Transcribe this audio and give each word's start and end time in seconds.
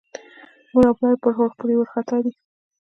مور 0.71 0.85
او 0.89 0.95
پلار 0.99 1.13
یې 1.51 1.57
پرې 1.59 1.73
وارخطا 1.77 2.17
دي. 2.23 2.31